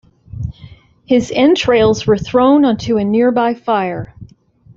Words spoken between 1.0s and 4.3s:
His entrails were thrown onto a nearby fire.